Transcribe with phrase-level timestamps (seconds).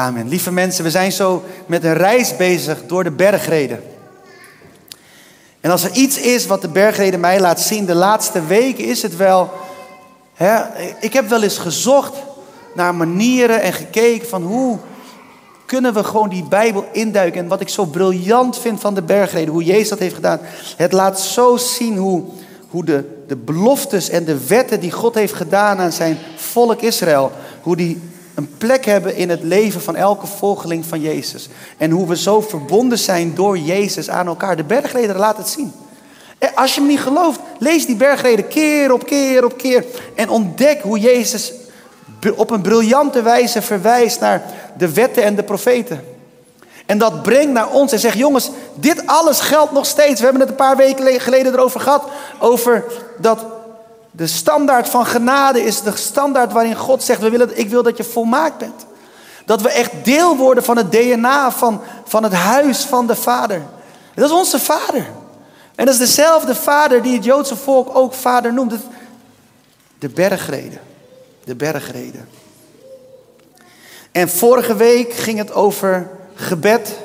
[0.00, 0.28] Amen.
[0.28, 3.82] Lieve mensen, we zijn zo met een reis bezig door de bergreden.
[5.60, 9.02] En als er iets is wat de bergreden mij laat zien de laatste weken, is
[9.02, 9.50] het wel.
[10.34, 10.60] Hè,
[11.00, 12.16] ik heb wel eens gezocht
[12.74, 14.78] naar manieren en gekeken van hoe
[15.66, 17.40] kunnen we gewoon die Bijbel induiken.
[17.40, 20.40] En wat ik zo briljant vind van de bergreden, hoe Jezus dat heeft gedaan.
[20.76, 22.24] Het laat zo zien hoe,
[22.68, 27.32] hoe de, de beloftes en de wetten die God heeft gedaan aan zijn volk Israël,
[27.62, 28.00] hoe die
[28.34, 31.48] een plek hebben in het leven van elke volgeling van Jezus.
[31.76, 34.56] En hoe we zo verbonden zijn door Jezus aan elkaar.
[34.56, 35.72] De bergreden laat het zien.
[36.54, 39.84] Als je me niet gelooft, lees die bergreden keer op keer op keer.
[40.14, 41.52] En ontdek hoe Jezus
[42.36, 44.42] op een briljante wijze verwijst naar
[44.76, 46.04] de wetten en de profeten.
[46.86, 50.18] En dat brengt naar ons en zegt: jongens, dit alles geldt nog steeds.
[50.18, 52.04] We hebben het een paar weken geleden erover gehad.
[52.38, 52.84] Over
[53.18, 53.44] dat
[54.20, 57.96] de standaard van genade is de standaard waarin God zegt: we willen, Ik wil dat
[57.96, 58.86] je volmaakt bent.
[59.44, 63.62] Dat we echt deel worden van het DNA van, van het huis van de Vader.
[64.14, 65.06] Dat is onze Vader.
[65.74, 68.74] En dat is dezelfde Vader die het Joodse volk ook Vader noemt.
[69.98, 70.80] De bergreden.
[71.44, 72.28] De bergreden.
[74.12, 76.98] En vorige week ging het over gebed.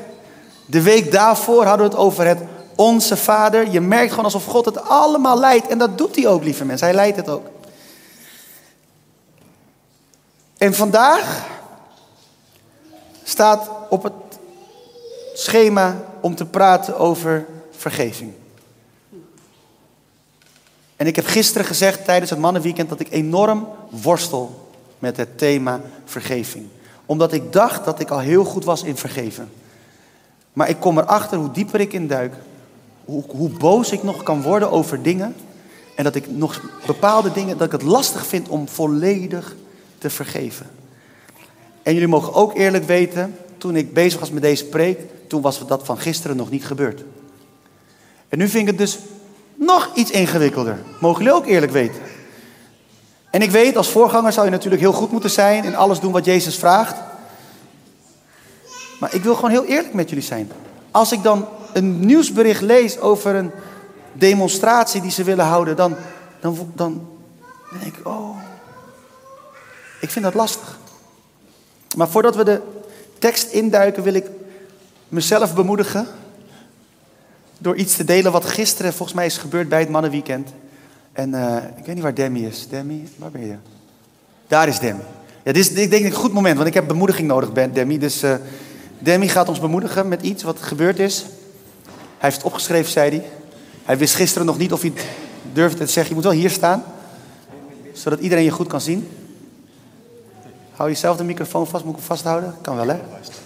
[0.65, 2.39] De week daarvoor hadden we het over het
[2.75, 3.69] onze Vader.
[3.69, 5.67] Je merkt gewoon alsof God het allemaal leidt.
[5.67, 6.87] En dat doet hij ook, lieve mensen.
[6.87, 7.47] Hij leidt het ook.
[10.57, 11.43] En vandaag
[13.23, 14.13] staat op het
[15.33, 18.33] schema om te praten over vergeving.
[20.95, 25.81] En ik heb gisteren gezegd tijdens het mannenweekend dat ik enorm worstel met het thema
[26.05, 26.67] vergeving.
[27.05, 29.51] Omdat ik dacht dat ik al heel goed was in vergeven.
[30.53, 32.33] Maar ik kom erachter hoe dieper ik in duik,
[33.05, 35.35] hoe, boos ik nog kan worden over dingen.
[35.95, 39.55] En dat ik nog bepaalde dingen, dat ik het lastig vind om volledig
[39.97, 40.69] te vergeven.
[41.83, 45.67] En jullie mogen ook eerlijk weten, toen ik bezig was met deze preek, toen was
[45.67, 47.03] dat van gisteren nog niet gebeurd.
[48.29, 48.99] En nu vind ik het dus
[49.55, 50.79] nog iets ingewikkelder.
[50.99, 52.01] Mogen jullie ook eerlijk weten.
[53.29, 56.11] En ik weet, als voorganger zou je natuurlijk heel goed moeten zijn en alles doen
[56.11, 56.95] wat Jezus vraagt.
[58.99, 60.51] Maar ik wil gewoon heel eerlijk met jullie zijn.
[60.91, 63.51] Als ik dan een nieuwsbericht lees over een
[64.13, 65.95] demonstratie die ze willen houden, dan,
[66.39, 67.07] dan, dan
[67.81, 68.37] denk ik, oh,
[70.01, 70.77] ik vind dat lastig.
[71.95, 72.61] Maar voordat we de
[73.19, 74.25] tekst induiken, wil ik
[75.07, 76.07] mezelf bemoedigen
[77.57, 80.49] door iets te delen wat gisteren volgens mij is gebeurd bij het mannenweekend.
[81.11, 82.67] En uh, ik weet niet waar Demi is.
[82.67, 83.55] Demi, waar ben je?
[84.47, 85.01] Daar is Demi.
[85.43, 87.97] Ja, dit is ik denk een goed moment, want ik heb bemoediging nodig, Demi.
[87.97, 88.35] Dus uh,
[88.99, 91.25] Demi gaat ons bemoedigen met iets wat gebeurd is.
[92.25, 93.25] Hij heeft het opgeschreven, zei hij.
[93.83, 94.93] Hij wist gisteren nog niet of hij
[95.53, 96.07] durfde te zeggen.
[96.07, 96.83] Je moet wel hier staan,
[97.93, 99.07] zodat iedereen je goed kan zien.
[100.71, 101.83] Hou jezelf de microfoon vast.
[101.83, 102.55] Moet ik hem vasthouden?
[102.61, 102.95] Kan wel, hè?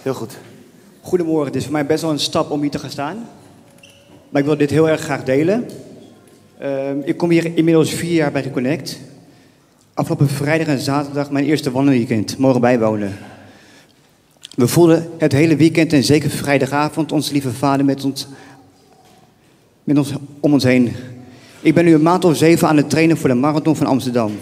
[0.02, 0.36] Heel goed.
[1.00, 1.46] Goedemorgen.
[1.46, 3.28] Het is voor mij best wel een stap om hier te gaan staan.
[4.28, 5.68] Maar ik wil dit heel erg graag delen.
[6.62, 8.98] Uh, ik kom hier inmiddels vier jaar bij Reconnect.
[9.94, 13.18] Afgelopen vrijdag en zaterdag mijn eerste wandelweekend mogen bijwonen.
[14.54, 18.26] We voelden het hele weekend en zeker vrijdagavond onze lieve vader met ons,
[19.98, 20.92] ons om ons heen.
[21.60, 24.32] Ik ben nu een maand of zeven aan het trainen voor de marathon van Amsterdam.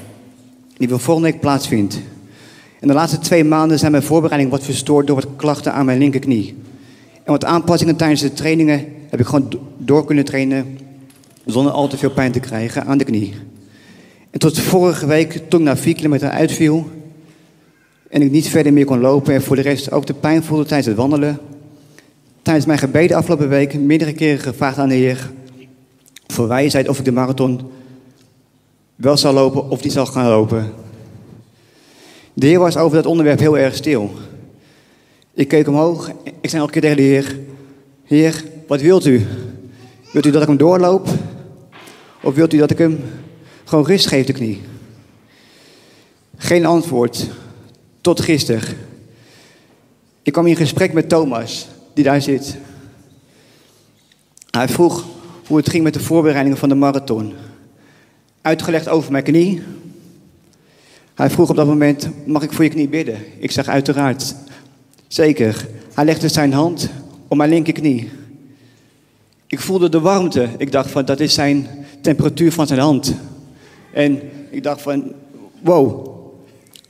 [0.77, 2.01] Die wil volgende week plaatsvindt.
[2.81, 5.99] In de laatste twee maanden zijn mijn voorbereidingen wat verstoord door wat klachten aan mijn
[5.99, 6.57] linkerknie.
[7.25, 10.79] En wat aanpassingen tijdens de trainingen heb ik gewoon door kunnen trainen
[11.45, 13.35] zonder al te veel pijn te krijgen aan de knie.
[14.31, 16.91] En tot vorige week, toen ik na vier kilometer uitviel
[18.11, 20.65] en ik niet verder meer kon lopen en voor de rest ook de pijn voelde
[20.65, 21.39] tijdens het wandelen.
[22.43, 25.31] Tijdens mijn gebeden afgelopen week meerdere keren gevraagd aan de Heer
[26.27, 27.61] voor wijsheid of ik de marathon
[28.97, 30.73] wel zal lopen of niet zal gaan lopen.
[32.35, 34.13] De Heer was over dat onderwerp heel erg stil.
[35.35, 36.11] Ik keek omhoog.
[36.41, 37.39] Ik zei elke keer tegen de Heer:
[38.05, 39.27] Heer, wat wilt u?
[40.13, 41.09] Wilt u dat ik hem doorloop?
[42.23, 43.01] Of wilt u dat ik hem
[43.65, 44.61] gewoon rust geef, de knie?
[46.37, 47.27] Geen antwoord.
[48.01, 48.63] Tot gisteren.
[50.23, 51.69] Ik kwam in gesprek met Thomas,
[51.99, 52.57] die daar zit.
[54.51, 55.07] Hij vroeg
[55.47, 57.35] hoe het ging met de voorbereidingen van de marathon.
[58.43, 59.63] Uitgelegd over mijn knie.
[61.15, 63.19] Hij vroeg op dat moment: Mag ik voor je knie bidden?
[63.39, 64.35] Ik zeg uiteraard.
[65.09, 65.69] Zeker.
[65.95, 66.91] Hij legde zijn hand
[67.29, 68.11] op mijn linkerknie.
[69.47, 70.49] Ik voelde de warmte.
[70.59, 71.69] Ik dacht van dat is zijn
[72.01, 73.15] temperatuur van zijn hand.
[73.93, 74.21] En
[74.51, 75.13] ik dacht van
[75.61, 76.09] wow,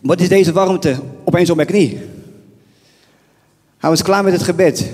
[0.01, 1.99] wat is deze warmte opeens op mijn knie?
[3.89, 4.91] Hij was klaar met het gebed.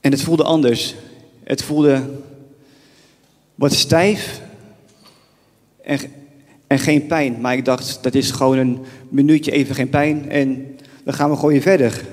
[0.00, 0.94] En het voelde anders.
[1.44, 2.02] Het voelde
[3.54, 4.40] wat stijf
[5.82, 5.98] en,
[6.66, 7.40] en geen pijn.
[7.40, 8.78] Maar ik dacht, dat is gewoon een
[9.08, 10.30] minuutje even geen pijn.
[10.30, 12.04] En dan gaan we gewoon weer verder.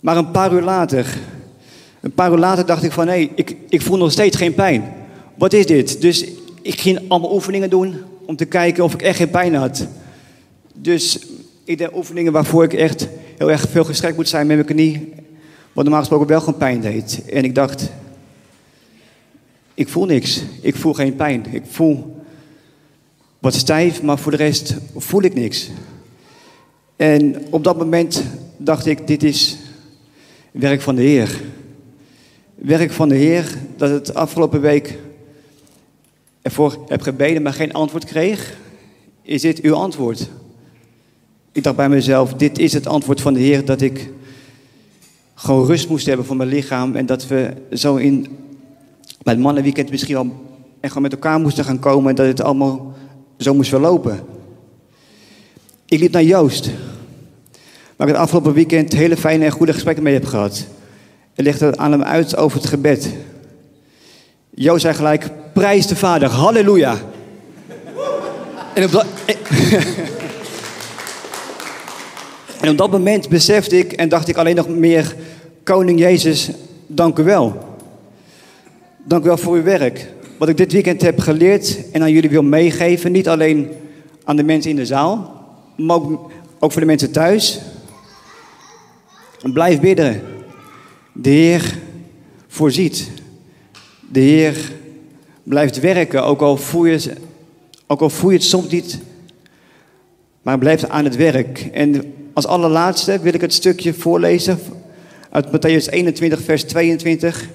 [0.00, 1.18] Maar een paar uur later,
[2.00, 4.94] een paar uur later dacht ik van, hé, ik, ik voel nog steeds geen pijn.
[5.34, 6.00] Wat is dit?
[6.00, 6.24] Dus
[6.62, 7.96] ik ging allemaal oefeningen doen
[8.26, 9.86] om te kijken of ik echt geen pijn had.
[10.74, 11.18] Dus
[11.64, 15.12] ik deed oefeningen waarvoor ik echt heel erg veel gestrekt moet zijn met mijn knie.
[15.72, 17.22] Wat normaal gesproken wel gewoon pijn deed.
[17.30, 17.90] En ik dacht,
[19.74, 20.42] ik voel niks.
[20.60, 21.46] Ik voel geen pijn.
[21.50, 22.24] Ik voel
[23.38, 25.70] wat stijf, maar voor de rest voel ik niks.
[26.96, 28.24] En op dat moment
[28.56, 29.56] dacht ik, dit is
[30.50, 31.40] werk van de Heer.
[32.54, 34.98] Werk van de Heer, dat het afgelopen week
[36.42, 38.56] ervoor heb gebeden, maar geen antwoord kreeg.
[39.22, 40.28] Is dit uw antwoord?
[41.56, 44.10] Ik dacht bij mezelf, dit is het antwoord van de Heer, dat ik
[45.34, 46.94] gewoon rust moest hebben voor mijn lichaam.
[46.94, 48.26] En dat we zo in,
[49.22, 50.26] het mannenweekend misschien wel
[50.80, 52.10] echt gewoon met elkaar moesten gaan komen.
[52.10, 52.94] En dat het allemaal
[53.38, 54.20] zo moest verlopen.
[55.86, 56.70] Ik liep naar Joost.
[57.96, 60.66] Waar ik het afgelopen weekend hele fijne en goede gesprekken mee heb gehad.
[61.34, 63.08] En legde aan hem uit over het gebed.
[64.50, 66.96] Joost zei gelijk, prijs de Vader, halleluja.
[68.74, 69.06] En op, dat,
[72.66, 75.16] en op dat moment besefte ik en dacht ik alleen nog meer,
[75.62, 76.50] Koning Jezus,
[76.86, 77.76] dank u wel.
[79.04, 80.12] Dank u wel voor uw werk.
[80.38, 83.70] Wat ik dit weekend heb geleerd en aan jullie wil meegeven, niet alleen
[84.24, 85.44] aan de mensen in de zaal,
[85.76, 85.96] maar
[86.58, 87.60] ook, voor de mensen thuis.
[89.52, 90.22] Blijf bidden.
[91.12, 91.78] De Heer
[92.46, 93.10] voorziet.
[94.12, 94.72] De Heer
[95.42, 97.12] blijft werken, ook al voel je,
[97.86, 98.98] ook al voel je het soms niet,
[100.42, 101.68] maar blijft aan het werk.
[101.72, 104.58] En als allerlaatste wil ik het stukje voorlezen
[105.30, 107.48] uit Matthäus 21, vers 22.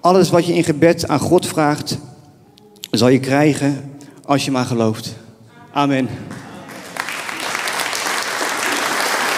[0.00, 1.98] Alles wat je in gebed aan God vraagt,
[2.90, 5.14] zal je krijgen als je maar gelooft.
[5.72, 6.08] Amen.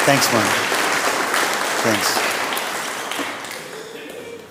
[0.05, 0.43] Thanks man.
[1.83, 2.09] Thanks.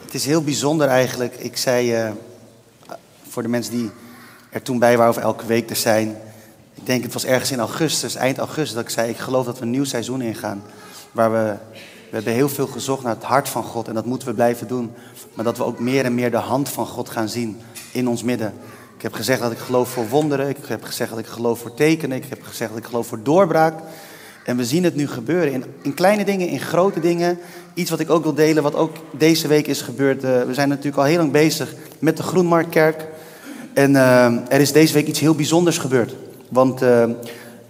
[0.06, 1.36] Het is heel bijzonder eigenlijk.
[1.38, 2.12] Ik zei uh,
[3.30, 3.90] voor de mensen die
[4.50, 6.18] er toen bij waren of elke week er zijn.
[6.86, 9.58] Ik denk het was ergens in augustus, eind augustus, dat ik zei: Ik geloof dat
[9.58, 10.64] we een nieuw seizoen ingaan.
[11.12, 11.56] Waar we,
[12.10, 14.68] we hebben heel veel gezocht naar het hart van God en dat moeten we blijven
[14.68, 14.92] doen.
[15.34, 17.58] Maar dat we ook meer en meer de hand van God gaan zien
[17.92, 18.54] in ons midden.
[18.96, 20.50] Ik heb gezegd dat ik geloof voor wonderen.
[20.50, 22.18] Ik heb gezegd dat ik geloof voor tekenen.
[22.18, 23.80] Ik heb gezegd dat ik geloof voor doorbraak.
[24.44, 27.38] En we zien het nu gebeuren in, in kleine dingen, in grote dingen.
[27.74, 30.24] Iets wat ik ook wil delen, wat ook deze week is gebeurd.
[30.24, 33.08] Uh, we zijn natuurlijk al heel lang bezig met de Groenmarktkerk.
[33.74, 36.16] En uh, er is deze week iets heel bijzonders gebeurd.
[36.50, 37.04] Want uh,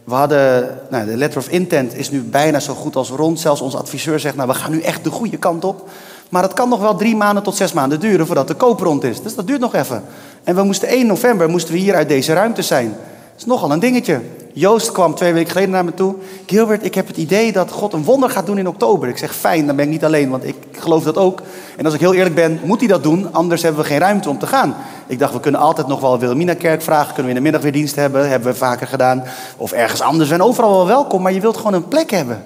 [0.03, 3.39] we hadden, nou, de letter of intent is nu bijna zo goed als rond.
[3.39, 5.89] Zelfs onze adviseur zegt, nou we gaan nu echt de goede kant op.
[6.29, 9.03] Maar het kan nog wel drie maanden tot zes maanden duren voordat de koop rond
[9.03, 9.21] is.
[9.21, 10.03] Dus dat duurt nog even.
[10.43, 12.89] En we moesten 1 november moesten we hier uit deze ruimte zijn.
[12.89, 14.21] Dat is nogal een dingetje.
[14.57, 16.15] Joost kwam twee weken geleden naar me toe.
[16.45, 19.09] Gilbert, ik heb het idee dat God een wonder gaat doen in oktober.
[19.09, 21.41] Ik zeg, fijn, dan ben ik niet alleen, want ik geloof dat ook.
[21.77, 24.29] En als ik heel eerlijk ben, moet hij dat doen, anders hebben we geen ruimte
[24.29, 24.75] om te gaan.
[25.07, 27.13] Ik dacht, we kunnen altijd nog wel Wilhelmina-kerk vragen.
[27.13, 29.23] Kunnen we in de middag weer dienst hebben, hebben we vaker gedaan.
[29.57, 32.43] Of ergens anders, we zijn overal wel welkom, maar je wilt gewoon een plek hebben.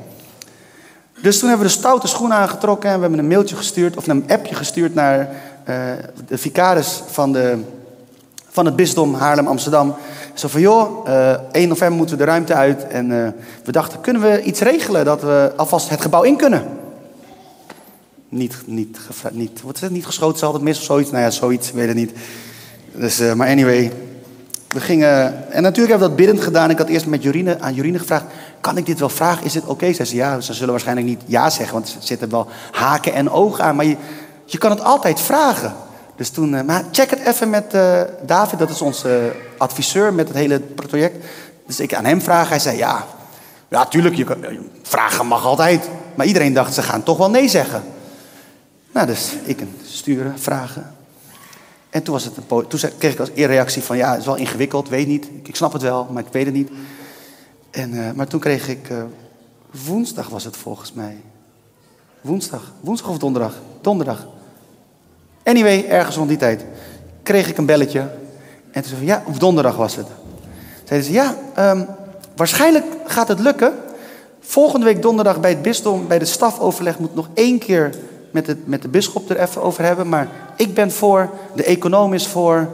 [1.22, 4.08] Dus toen hebben we de stoute schoenen aangetrokken en we hebben een mailtje gestuurd, of
[4.08, 5.76] een appje gestuurd naar uh,
[6.28, 7.64] de vicaris van, de,
[8.50, 9.96] van het bisdom Haarlem-Amsterdam.
[10.34, 12.88] Zo van, joh, uh, 1 november moeten we de ruimte uit.
[12.88, 13.28] En uh,
[13.64, 16.64] we dachten, kunnen we iets regelen dat we alvast het gebouw in kunnen?
[18.30, 19.00] Niet, niet,
[19.32, 21.12] niet, wat is het, niet geschoten, ze altijd mis of zoiets?
[21.12, 22.12] Nou ja, zoiets, weet het niet.
[22.94, 23.92] Dus, uh, maar anyway,
[24.68, 26.70] we gingen, en natuurlijk hebben we dat biddend gedaan.
[26.70, 28.26] Ik had eerst met Jorine, aan Jorine gevraagd,
[28.62, 29.46] kan ik dit wel vragen?
[29.46, 29.72] Is dit oké?
[29.72, 29.94] Okay?
[29.94, 33.30] Zei ze, ja, ze zullen waarschijnlijk niet ja zeggen, want er zitten wel haken en
[33.30, 33.76] ogen aan.
[33.76, 33.96] Maar je,
[34.46, 35.74] je kan het altijd vragen.
[36.16, 37.76] Dus toen, maar check het even met
[38.26, 41.26] David, dat is onze adviseur met het hele project.
[41.66, 43.06] Dus ik aan hem vragen, hij zei, ja,
[43.68, 44.46] ja, tuurlijk, je kan,
[44.82, 45.90] vragen mag altijd.
[46.16, 47.84] Maar iedereen dacht, ze gaan toch wel nee zeggen.
[48.92, 50.96] Nou, dus ik sturen, vragen.
[51.90, 55.08] En toen, was het toen kreeg ik als reactie van, ja, is wel ingewikkeld, weet
[55.08, 55.30] niet.
[55.44, 56.70] Ik, snap het wel, maar ik weet het niet.
[57.72, 59.04] En, uh, maar toen kreeg ik, uh,
[59.86, 61.18] woensdag was het volgens mij.
[62.22, 63.54] Woensdag, woensdag of donderdag?
[63.82, 64.28] Donderdag.
[65.44, 66.66] Anyway, ergens rond die tijd
[67.24, 68.10] kreeg ik een belletje.
[68.72, 70.08] En toen zei van, ja, of donderdag was het.
[70.84, 71.36] Zeiden ze, ja,
[71.72, 71.86] um,
[72.36, 73.74] waarschijnlijk gaat het lukken.
[74.40, 77.94] Volgende week donderdag bij het bisdom, bij de stafoverleg, moet nog één keer
[78.32, 80.10] met, het, met de bisschop er even over hebben.
[80.10, 82.68] Maar ik ben voor, de econoom is voor.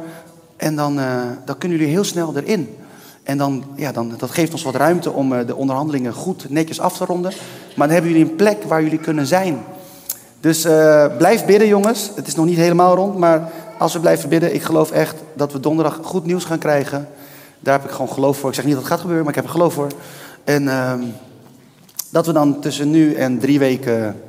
[0.57, 2.77] En dan, uh, dan kunnen jullie heel snel erin.
[3.23, 6.79] En dan, ja, dan, dat geeft ons wat ruimte om uh, de onderhandelingen goed, netjes
[6.79, 7.31] af te ronden.
[7.75, 9.57] Maar dan hebben jullie een plek waar jullie kunnen zijn.
[10.39, 12.11] Dus uh, blijf bidden, jongens.
[12.15, 15.51] Het is nog niet helemaal rond, maar als we blijven bidden, ik geloof echt dat
[15.51, 17.07] we donderdag goed nieuws gaan krijgen.
[17.59, 18.49] Daar heb ik gewoon geloof voor.
[18.49, 19.87] Ik zeg niet dat het gaat gebeuren, maar ik heb er geloof voor.
[20.43, 20.93] En uh,
[22.09, 24.21] dat we dan tussen nu en drie weken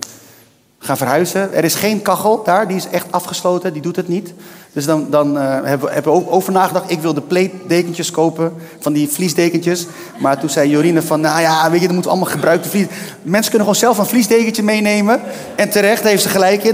[0.79, 1.55] gaan verhuizen.
[1.55, 4.35] Er is geen kachel daar, die is echt afgesloten, die doet het niet.
[4.77, 6.91] Dus dan, dan uh, hebben, we, hebben we over nagedacht.
[6.91, 9.87] Ik wilde pleetdekentjes kopen, van die vliesdekentjes.
[10.19, 12.69] Maar toen zei Jorine van, nou ja, weet je, dan moeten allemaal gebruikte.
[13.23, 15.21] Mensen kunnen gewoon zelf een vliesdekentje meenemen.
[15.55, 16.65] En terecht heeft ze gelijk.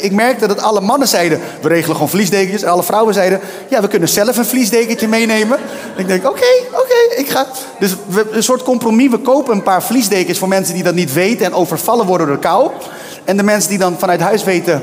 [0.00, 2.62] Ik merkte dat alle mannen zeiden, we regelen gewoon vliesdekentjes.
[2.62, 5.58] En alle vrouwen zeiden, ja, we kunnen zelf een vliesdekentje meenemen.
[5.94, 7.46] En ik denk, oké, oké, ik ga...
[7.78, 7.96] Dus
[8.30, 11.46] een soort compromis, we kopen een paar vliesdekens voor mensen die dat niet weten...
[11.46, 12.70] en overvallen worden door de kou.
[13.24, 14.82] En de mensen die dan vanuit huis weten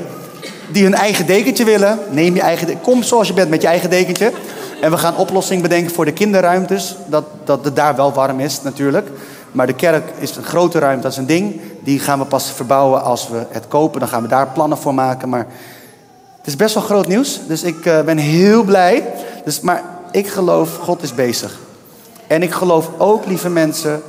[0.72, 2.90] die hun eigen dekentje willen, neem je eigen dekentje.
[2.90, 4.32] Kom zoals je bent met je eigen dekentje.
[4.80, 6.96] En we gaan oplossing bedenken voor de kinderruimtes.
[7.06, 9.08] Dat, dat het daar wel warm is natuurlijk.
[9.52, 11.60] Maar de kerk is een grote ruimte, dat is een ding.
[11.80, 14.00] Die gaan we pas verbouwen als we het kopen.
[14.00, 15.28] Dan gaan we daar plannen voor maken.
[15.28, 15.46] Maar
[16.36, 17.40] het is best wel groot nieuws.
[17.46, 19.04] Dus ik uh, ben heel blij.
[19.44, 21.58] Dus, maar ik geloof, God is bezig.
[22.26, 24.02] En ik geloof ook, lieve mensen.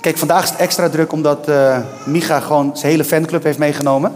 [0.00, 4.12] Kijk, vandaag is het extra druk omdat uh, Micha gewoon zijn hele fanclub heeft meegenomen.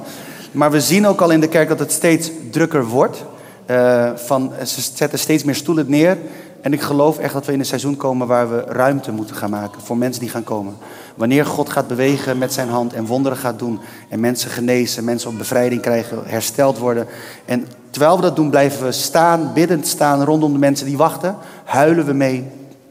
[0.55, 3.25] Maar we zien ook al in de kerk dat het steeds drukker wordt.
[3.71, 6.19] Uh, van, ze zetten steeds meer stoelen neer.
[6.61, 9.51] En ik geloof echt dat we in een seizoen komen waar we ruimte moeten gaan
[9.51, 10.77] maken voor mensen die gaan komen.
[11.15, 15.31] Wanneer God gaat bewegen met zijn hand en wonderen gaat doen en mensen genezen, mensen
[15.31, 17.07] op bevrijding krijgen, hersteld worden.
[17.45, 21.37] En terwijl we dat doen, blijven we staan, biddend staan rondom de mensen die wachten.
[21.65, 22.51] Huilen we mee,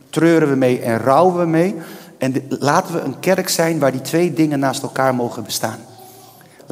[0.09, 1.75] treuren we mee en rouwen we mee.
[2.17, 5.77] En laten we een kerk zijn waar die twee dingen naast elkaar mogen bestaan.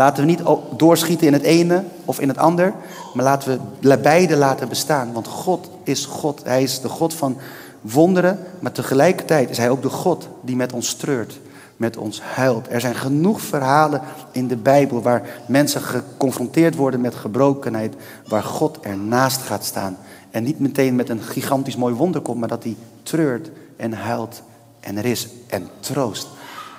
[0.02, 0.42] Laten we niet
[0.78, 2.74] doorschieten in het ene of in het ander,
[3.14, 5.14] maar laten we beide laten bestaan.
[5.14, 6.42] Want God is God.
[6.44, 7.38] Hij is de God van
[7.82, 11.40] wonderen, maar tegelijkertijd is Hij ook de God die met ons treurt,
[11.78, 12.68] met ons huilt.
[12.70, 17.96] Er zijn genoeg verhalen in de Bijbel waar mensen geconfronteerd worden met gebrokenheid,
[18.28, 19.98] waar God ernaast gaat staan.
[20.32, 24.42] En niet meteen met een gigantisch mooi wonder komt, maar dat Hij treurt en huilt
[24.80, 26.28] en er is en troost.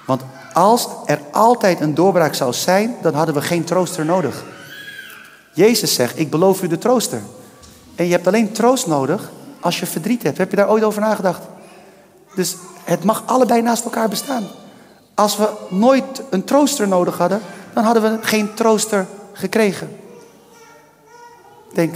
[0.06, 0.22] Want
[0.52, 4.44] als er altijd een doorbraak zou zijn, dan hadden we geen trooster nodig.
[5.52, 7.23] Jezus zegt, ik beloof u de trooster.
[7.94, 9.30] En je hebt alleen troost nodig
[9.61, 10.38] als je verdriet hebt.
[10.38, 11.42] Heb je daar ooit over nagedacht?
[12.35, 14.47] Dus het mag allebei naast elkaar bestaan.
[15.14, 17.40] Als we nooit een trooster nodig hadden,
[17.73, 19.97] dan hadden we geen trooster gekregen.
[21.73, 21.94] Denk,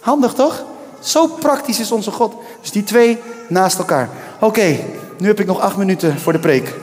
[0.00, 0.64] handig toch?
[1.00, 2.34] Zo praktisch is onze God.
[2.60, 4.08] Dus die twee naast elkaar.
[4.40, 4.78] Oké,
[5.18, 6.74] nu heb ik nog acht minuten voor de preek.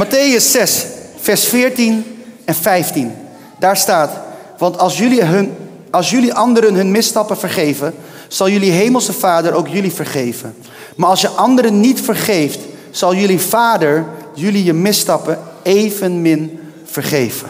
[0.00, 0.86] Matthäus 6,
[1.20, 2.04] vers 14
[2.44, 3.12] en 15.
[3.58, 4.10] Daar staat,
[4.58, 5.56] want als jullie, hun,
[5.90, 7.94] als jullie anderen hun misstappen vergeven,
[8.28, 10.56] zal jullie hemelse vader ook jullie vergeven.
[10.96, 12.58] Maar als je anderen niet vergeeft,
[12.90, 14.04] zal jullie vader
[14.34, 17.48] jullie je misstappen evenmin vergeven.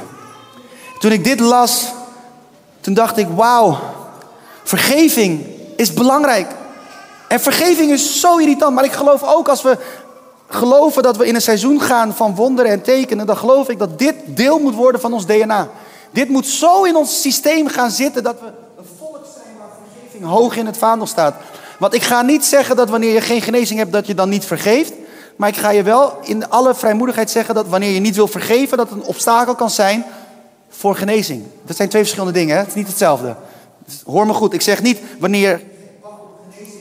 [0.99, 1.87] Toen ik dit las,
[2.80, 3.78] toen dacht ik, wauw,
[4.64, 6.47] vergeving is belangrijk.
[7.28, 9.78] En vergeving is zo irritant, maar ik geloof ook als we
[10.54, 13.99] geloven dat we in een seizoen gaan van wonderen en tekenen, dan geloof ik dat
[13.99, 15.69] dit deel moet worden van ons DNA.
[16.11, 18.47] Dit moet zo in ons systeem gaan zitten dat we
[18.78, 21.35] een volk zijn waar vergeving hoog in het vaandel staat.
[21.78, 24.45] Want ik ga niet zeggen dat wanneer je geen genezing hebt, dat je dan niet
[24.45, 24.92] vergeeft.
[25.37, 28.76] Maar ik ga je wel in alle vrijmoedigheid zeggen dat wanneer je niet wil vergeven,
[28.76, 30.04] dat het een obstakel kan zijn
[30.69, 31.45] voor genezing.
[31.64, 32.61] Dat zijn twee verschillende dingen, hè?
[32.61, 33.37] het is niet hetzelfde.
[33.85, 35.61] Dus hoor me goed, ik zeg niet wanneer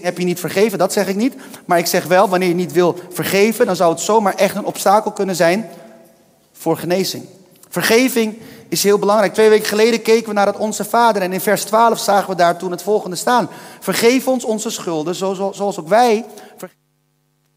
[0.01, 1.33] heb je niet vergeven, dat zeg ik niet.
[1.65, 4.65] Maar ik zeg wel, wanneer je niet wil vergeven, dan zou het zomaar echt een
[4.65, 5.69] obstakel kunnen zijn
[6.51, 7.25] voor genezing.
[7.69, 8.37] Vergeving
[8.69, 9.33] is heel belangrijk.
[9.33, 12.35] Twee weken geleden keken we naar het Onze Vader en in vers 12 zagen we
[12.35, 13.49] daar toen het volgende staan.
[13.79, 16.25] Vergeef ons onze schulden, zoals ook wij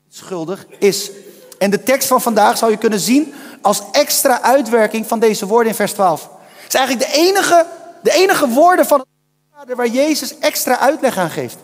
[0.09, 1.11] schuldig is.
[1.59, 5.69] En de tekst van vandaag zou je kunnen zien als extra uitwerking van deze woorden
[5.69, 6.29] in vers 12.
[6.63, 7.67] Het is eigenlijk de enige,
[8.03, 9.09] de enige woorden van het
[9.57, 11.57] Vader waar Jezus extra uitleg aan geeft.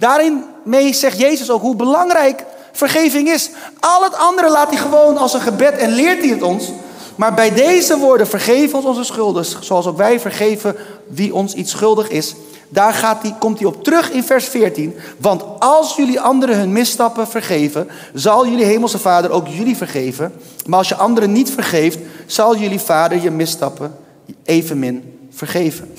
[0.00, 3.50] Daarin mee zegt Jezus ook hoe belangrijk vergeving is.
[3.80, 6.72] Al het andere laat hij gewoon als een gebed en leert hij het ons.
[7.16, 10.76] Maar bij deze woorden, vergeef ons onze schulden, zoals ook wij vergeven
[11.08, 12.34] wie ons iets schuldig is.
[12.68, 14.94] Daar gaat hij, komt hij op terug in vers 14.
[15.16, 20.32] Want als jullie anderen hun misstappen vergeven, zal jullie hemelse vader ook jullie vergeven.
[20.66, 23.96] Maar als je anderen niet vergeeft, zal jullie vader je misstappen
[24.44, 25.94] evenmin vergeven.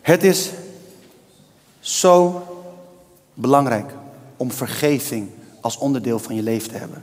[0.00, 0.50] Het is
[1.84, 2.42] zo
[3.34, 3.90] belangrijk
[4.36, 5.28] om vergeving
[5.60, 7.02] als onderdeel van je leven te hebben.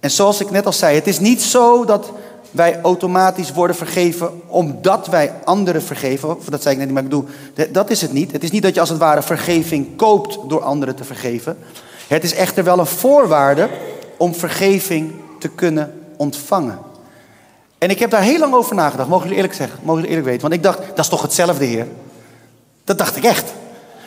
[0.00, 2.12] En zoals ik net al zei, het is niet zo dat
[2.50, 6.36] wij automatisch worden vergeven omdat wij anderen vergeven.
[6.48, 8.32] Dat zei ik net niet, maar ik bedoel, dat is het niet.
[8.32, 11.58] Het is niet dat je als het ware vergeving koopt door anderen te vergeven.
[12.06, 13.68] Het is echter wel een voorwaarde
[14.16, 16.78] om vergeving te kunnen ontvangen.
[17.78, 20.28] En ik heb daar heel lang over nagedacht, mogen jullie eerlijk zeggen, mogen jullie eerlijk
[20.28, 20.42] weten.
[20.42, 21.86] Want ik dacht, dat is toch hetzelfde, Heer?
[22.84, 23.52] Dat dacht ik echt.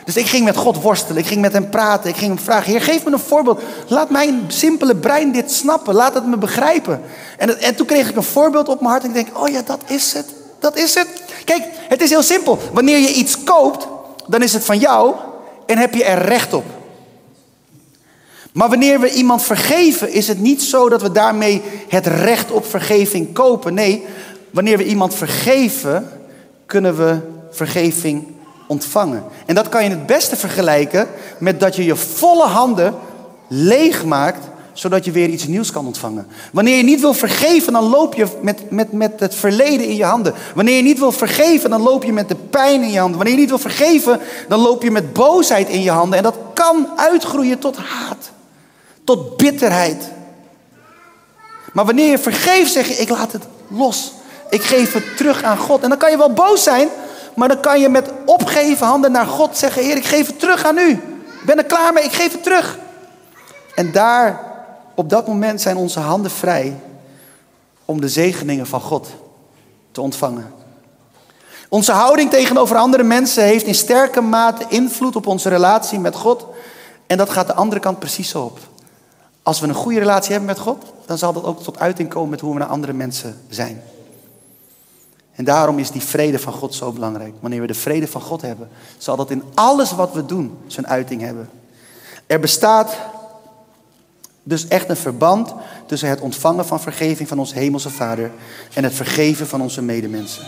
[0.04, 1.22] Dus ik ging met God worstelen.
[1.22, 2.10] Ik ging met hem praten.
[2.10, 3.62] Ik ging hem vragen: Heer, geef me een voorbeeld.
[3.88, 5.94] Laat mijn simpele brein dit snappen.
[5.94, 7.00] Laat het me begrijpen.
[7.38, 9.02] En, en toen kreeg ik een voorbeeld op mijn hart.
[9.02, 10.26] En ik denk: Oh ja, dat is het.
[10.58, 11.08] Dat is het.
[11.44, 12.58] Kijk, het is heel simpel.
[12.72, 13.86] Wanneer je iets koopt,
[14.26, 15.14] dan is het van jou
[15.66, 16.64] en heb je er recht op.
[18.52, 22.66] Maar wanneer we iemand vergeven, is het niet zo dat we daarmee het recht op
[22.66, 23.74] vergeving kopen.
[23.74, 24.04] Nee,
[24.50, 26.08] wanneer we iemand vergeven,
[26.66, 27.18] kunnen we
[27.50, 28.26] vergeving
[28.66, 29.24] ontvangen.
[29.46, 32.94] En dat kan je het beste vergelijken met dat je je volle handen
[33.48, 36.26] leegmaakt zodat je weer iets nieuws kan ontvangen.
[36.52, 40.04] Wanneer je niet wil vergeven, dan loop je met, met, met het verleden in je
[40.04, 40.34] handen.
[40.54, 43.16] Wanneer je niet wil vergeven, dan loop je met de pijn in je handen.
[43.16, 46.18] Wanneer je niet wil vergeven, dan loop je met boosheid in je handen.
[46.18, 48.30] En dat kan uitgroeien tot haat,
[49.04, 50.10] tot bitterheid.
[51.72, 54.12] Maar wanneer je vergeeft, zeg je, ik laat het los.
[54.50, 55.82] Ik geef het terug aan God.
[55.82, 56.88] En dan kan je wel boos zijn,
[57.34, 60.64] maar dan kan je met opgeven handen naar God zeggen, Heer, ik geef het terug
[60.64, 60.90] aan u.
[60.90, 62.78] Ik ben er klaar mee, ik geef het terug.
[63.74, 64.40] En daar
[64.94, 66.80] op dat moment zijn onze handen vrij
[67.84, 69.08] om de zegeningen van God
[69.92, 70.52] te ontvangen.
[71.68, 76.46] Onze houding tegenover andere mensen heeft in sterke mate invloed op onze relatie met God.
[77.06, 78.58] En dat gaat de andere kant precies zo op.
[79.42, 82.30] Als we een goede relatie hebben met God, dan zal dat ook tot uiting komen
[82.30, 83.82] met hoe we naar andere mensen zijn.
[85.34, 87.34] En daarom is die vrede van God zo belangrijk.
[87.40, 90.86] Wanneer we de vrede van God hebben, zal dat in alles wat we doen zijn
[90.86, 91.50] uiting hebben.
[92.26, 92.96] Er bestaat
[94.42, 95.54] dus echt een verband
[95.86, 98.30] tussen het ontvangen van vergeving van onze hemelse Vader
[98.74, 100.44] en het vergeven van onze medemensen.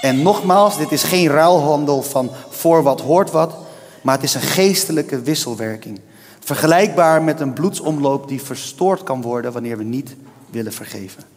[0.00, 3.54] En nogmaals, dit is geen ruilhandel van voor wat hoort wat,
[4.00, 6.00] maar het is een geestelijke wisselwerking.
[6.40, 10.16] Vergelijkbaar met een bloedsomloop die verstoord kan worden wanneer we niet
[10.50, 11.31] willen vergeven.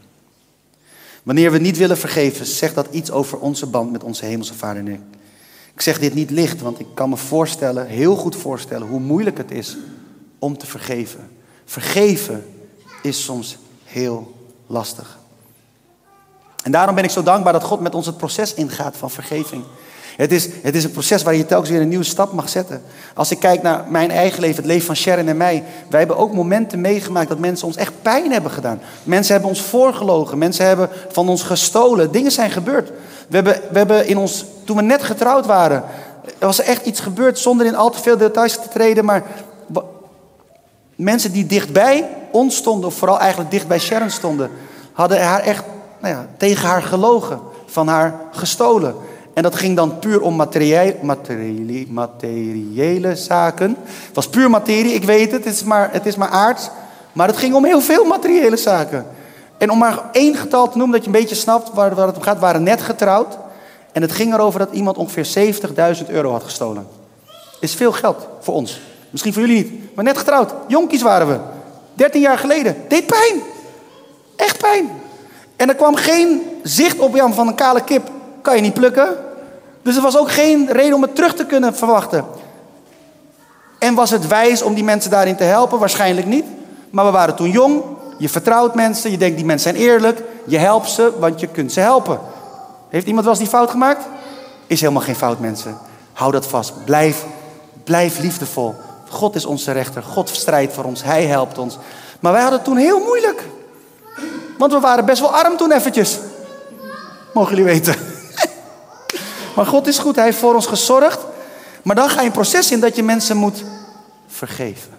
[1.26, 4.88] Wanneer we niet willen vergeven, zegt dat iets over onze band met onze hemelse Vader.
[5.74, 9.38] Ik zeg dit niet licht, want ik kan me voorstellen, heel goed voorstellen, hoe moeilijk
[9.38, 9.78] het is
[10.40, 11.30] om te vergeven.
[11.66, 12.46] Vergeven
[13.02, 14.36] is soms heel
[14.68, 15.20] lastig.
[16.64, 19.64] En daarom ben ik zo dankbaar dat God met ons het proces ingaat van vergeving.
[20.16, 22.82] Het is, het is een proces waar je telkens weer een nieuwe stap mag zetten.
[23.14, 25.64] Als ik kijk naar mijn eigen leven, het leven van Sharon en mij.
[25.90, 28.82] Wij hebben ook momenten meegemaakt dat mensen ons echt pijn hebben gedaan.
[29.04, 30.38] Mensen hebben ons voorgelogen.
[30.38, 32.12] Mensen hebben van ons gestolen.
[32.12, 32.92] Dingen zijn gebeurd.
[33.28, 35.84] We hebben, we hebben in ons, toen we net getrouwd waren,
[36.40, 39.06] er was echt iets gebeurd zonder in al te veel details te treden.
[39.06, 39.24] Maar
[40.96, 44.52] Mensen die dichtbij ons stonden, of vooral eigenlijk dicht bij Sharon stonden,
[44.94, 45.64] hadden haar echt
[46.00, 48.96] nou ja, tegen haar gelogen, van haar gestolen.
[49.36, 53.78] En dat ging dan puur om materiële, materiële, materiële zaken.
[53.86, 56.70] Het was puur materie, ik weet het, het is, maar, het is maar aards.
[57.14, 59.06] Maar het ging om heel veel materiële zaken.
[59.58, 62.16] En om maar één getal te noemen, dat je een beetje snapt waar, waar het
[62.16, 63.38] om gaat, waren net getrouwd.
[63.92, 65.54] En het ging erover dat iemand ongeveer
[66.04, 66.88] 70.000 euro had gestolen.
[67.60, 68.82] Is veel geld voor ons.
[69.10, 70.54] Misschien voor jullie niet, maar net getrouwd.
[70.68, 71.38] Jonkies waren we.
[71.94, 72.76] 13 jaar geleden.
[72.88, 73.42] Deed pijn.
[74.36, 74.90] Echt pijn.
[75.56, 78.10] En er kwam geen zicht op Jan van een kale kip.
[78.46, 79.18] Kan je niet plukken.
[79.82, 82.26] Dus er was ook geen reden om het terug te kunnen verwachten.
[83.80, 85.80] En was het wijs om die mensen daarin te helpen?
[85.80, 86.46] Waarschijnlijk niet.
[86.90, 87.84] Maar we waren toen jong.
[88.18, 89.12] Je vertrouwt mensen.
[89.12, 90.22] Je denkt die mensen zijn eerlijk.
[90.46, 92.20] Je helpt ze, want je kunt ze helpen.
[92.90, 94.06] Heeft iemand wel eens die fout gemaakt?
[94.68, 95.78] Is helemaal geen fout, mensen.
[96.14, 96.86] Hou dat vast.
[96.86, 97.26] Blijf,
[97.84, 98.76] blijf liefdevol.
[99.10, 100.04] God is onze rechter.
[100.04, 101.04] God strijdt voor ons.
[101.04, 101.78] Hij helpt ons.
[102.20, 103.44] Maar wij hadden het toen heel moeilijk.
[104.58, 106.20] Want we waren best wel arm toen eventjes.
[107.34, 108.14] Mogen jullie weten.
[109.56, 110.16] Maar God is goed.
[110.16, 111.20] Hij heeft voor ons gezorgd.
[111.86, 113.64] Maar dan ga je een proces in dat je mensen moet
[114.28, 114.92] vergeven.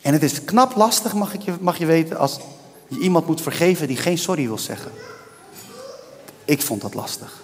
[0.00, 2.38] En het is knap lastig, mag, ik je, mag je weten, als
[2.88, 4.90] je iemand moet vergeven die geen sorry wil zeggen.
[6.44, 7.42] Ik vond dat lastig.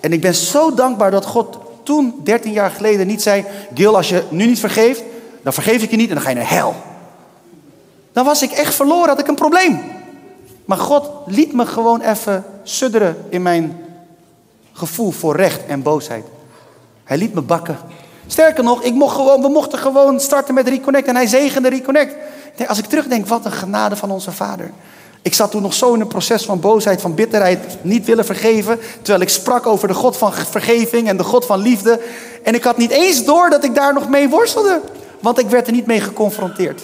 [0.00, 3.44] En ik ben zo dankbaar dat God toen, 13 jaar geleden, niet zei:
[3.74, 5.02] Gil, als je nu niet vergeeft,
[5.42, 6.74] dan vergeef ik je niet en dan ga je naar hel.
[8.12, 9.80] Dan was ik echt verloren, had ik een probleem.
[10.64, 13.87] Maar God liet me gewoon even sudderen in mijn
[14.78, 16.24] gevoel voor recht en boosheid.
[17.04, 17.78] Hij liet me bakken.
[18.26, 22.14] Sterker nog, ik mocht gewoon, we mochten gewoon starten met Reconnect en hij zegende Reconnect.
[22.66, 24.70] Als ik terugdenk, wat een genade van onze Vader.
[25.22, 28.78] Ik zat toen nog zo in een proces van boosheid, van bitterheid, niet willen vergeven.
[28.96, 32.00] Terwijl ik sprak over de God van vergeving en de God van liefde.
[32.42, 34.80] En ik had niet eens door dat ik daar nog mee worstelde.
[35.20, 36.82] Want ik werd er niet mee geconfronteerd.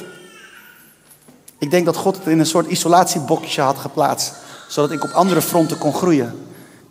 [1.58, 4.32] Ik denk dat God het in een soort isolatiebokje had geplaatst.
[4.68, 6.43] Zodat ik op andere fronten kon groeien.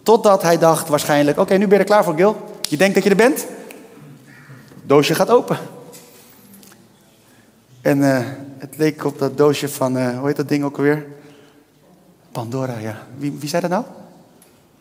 [0.03, 2.49] Totdat hij dacht waarschijnlijk, oké, nu ben je er klaar voor Gil.
[2.69, 3.45] Je denkt dat je er bent?
[4.83, 5.57] Doosje gaat open.
[7.81, 8.19] En uh,
[8.57, 11.05] het leek op dat doosje van, uh, hoe heet dat ding ook alweer?
[12.31, 12.97] Pandora, ja.
[13.17, 13.83] Wie, wie zei dat nou?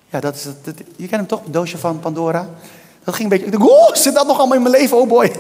[0.09, 0.59] Ja, dat is het,
[0.97, 2.49] je kent hem toch, het doosje van Pandora.
[3.05, 4.97] Dat ging een beetje, ik dacht, oh, zit dat nog allemaal in mijn leven?
[4.97, 5.33] Oh boy.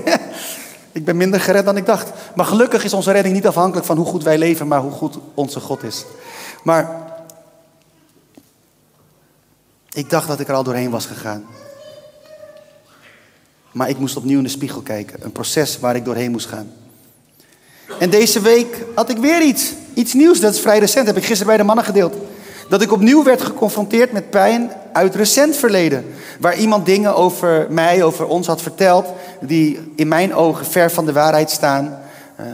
[0.92, 2.10] ik ben minder gered dan ik dacht.
[2.34, 5.18] Maar gelukkig is onze redding niet afhankelijk van hoe goed wij leven, maar hoe goed
[5.34, 6.04] onze God is.
[6.62, 7.11] Maar
[9.92, 11.44] ik dacht dat ik er al doorheen was gegaan.
[13.72, 15.24] Maar ik moest opnieuw in de spiegel kijken.
[15.24, 16.72] Een proces waar ik doorheen moest gaan.
[17.98, 19.72] En deze week had ik weer iets.
[19.94, 20.40] Iets nieuws.
[20.40, 21.06] Dat is vrij recent.
[21.06, 22.14] heb ik gisteren bij de mannen gedeeld.
[22.68, 26.04] Dat ik opnieuw werd geconfronteerd met pijn uit recent verleden.
[26.40, 29.06] Waar iemand dingen over mij, over ons had verteld.
[29.40, 31.98] Die in mijn ogen ver van de waarheid staan.
[32.40, 32.46] Uh,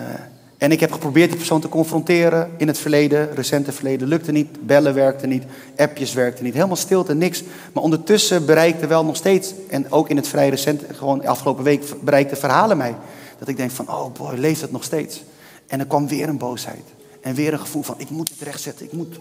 [0.58, 4.08] en ik heb geprobeerd die persoon te confronteren in het verleden, recente verleden.
[4.08, 5.44] Lukte niet, bellen werkte niet,
[5.76, 6.54] appjes werkte niet.
[6.54, 7.42] Helemaal stilte, niks.
[7.72, 11.84] Maar ondertussen bereikte wel nog steeds, en ook in het vrij recent, gewoon afgelopen week,
[12.00, 12.94] bereikte verhalen mij.
[13.38, 15.22] Dat ik denk van, oh boy, leeft het nog steeds?
[15.66, 16.84] En er kwam weer een boosheid.
[17.20, 19.18] En weer een gevoel van, ik moet het rechtzetten, ik moet...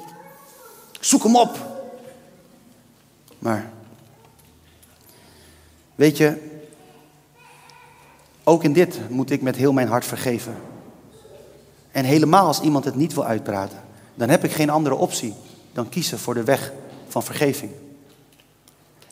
[1.00, 1.58] Zoek hem op.
[3.39, 3.71] Maar,
[5.95, 6.38] weet je,
[8.43, 10.56] ook in dit moet ik met heel mijn hart vergeven.
[11.97, 13.77] En helemaal als iemand het niet wil uitpraten,
[14.15, 15.33] dan heb ik geen andere optie
[15.73, 16.71] dan kiezen voor de weg
[17.07, 17.71] van vergeving.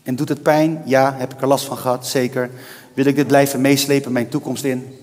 [0.04, 0.82] En doet het pijn?
[0.86, 1.16] Ja.
[1.18, 2.08] Heb ik er last van gehad?
[2.08, 2.50] Zeker.
[2.94, 4.98] Wil ik dit blijven meeslepen mijn toekomst in?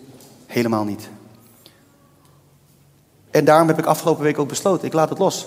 [0.46, 1.08] Helemaal niet.
[3.30, 5.46] En daarom heb ik afgelopen week ook besloten, ik laat het los.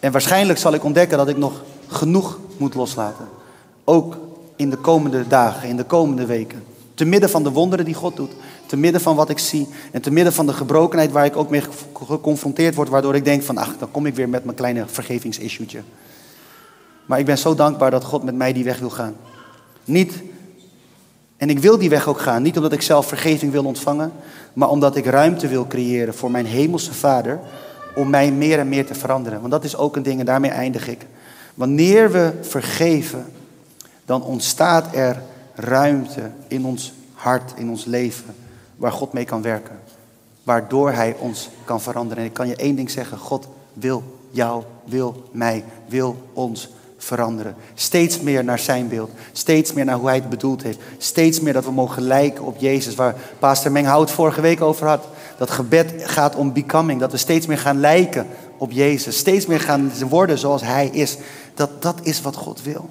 [0.00, 3.28] En waarschijnlijk zal ik ontdekken dat ik nog genoeg moet loslaten.
[3.84, 4.18] Ook
[4.56, 6.64] in de komende dagen, in de komende weken.
[6.94, 8.32] Te midden van de wonderen die God doet.
[8.68, 9.68] Te midden van wat ik zie.
[9.92, 11.62] En te midden van de gebrokenheid waar ik ook mee
[12.06, 12.88] geconfronteerd word.
[12.88, 15.80] Waardoor ik denk van, ach, dan kom ik weer met mijn kleine vergevingsissue'tje.
[17.06, 19.16] Maar ik ben zo dankbaar dat God met mij die weg wil gaan.
[19.84, 20.22] Niet,
[21.36, 22.42] en ik wil die weg ook gaan.
[22.42, 24.12] Niet omdat ik zelf vergeving wil ontvangen.
[24.52, 27.40] Maar omdat ik ruimte wil creëren voor mijn hemelse vader.
[27.94, 29.40] Om mij meer en meer te veranderen.
[29.40, 31.06] Want dat is ook een ding en daarmee eindig ik.
[31.54, 33.26] Wanneer we vergeven,
[34.04, 35.22] dan ontstaat er
[35.54, 38.34] ruimte in ons hart, in ons leven,
[38.78, 39.78] waar God mee kan werken.
[40.42, 42.22] Waardoor Hij ons kan veranderen.
[42.22, 47.54] En ik kan je één ding zeggen, God wil jou, wil mij, wil ons veranderen.
[47.74, 49.10] Steeds meer naar zijn beeld.
[49.32, 50.78] Steeds meer naar hoe hij het bedoeld heeft.
[50.98, 52.94] Steeds meer dat we mogen lijken op Jezus.
[52.94, 55.08] Waar Pastor Menghout vorige week over had.
[55.38, 57.00] Dat gebed gaat om becoming.
[57.00, 59.18] Dat we steeds meer gaan lijken op Jezus.
[59.18, 61.16] Steeds meer gaan worden zoals hij is.
[61.54, 62.90] Dat, dat is wat God wil.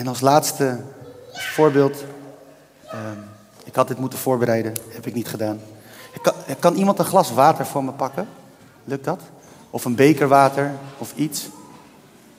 [0.00, 0.78] En als laatste
[1.32, 2.04] voorbeeld.
[2.86, 3.18] Ehm,
[3.64, 5.60] ik had dit moeten voorbereiden, heb ik niet gedaan.
[6.22, 8.28] Kan, kan iemand een glas water voor me pakken?
[8.84, 9.20] Lukt dat?
[9.70, 11.48] Of een beker water of iets?